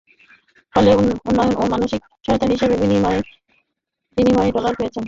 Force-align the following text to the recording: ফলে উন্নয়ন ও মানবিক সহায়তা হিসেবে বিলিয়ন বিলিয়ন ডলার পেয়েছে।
ফলে 0.73 0.91
উন্নয়ন 1.27 1.53
ও 1.55 1.63
মানবিক 1.71 2.01
সহায়তা 2.23 2.45
হিসেবে 2.53 2.75
বিলিয়ন 2.81 3.05
বিলিয়ন 4.17 4.37
ডলার 4.55 4.73
পেয়েছে। 4.77 4.99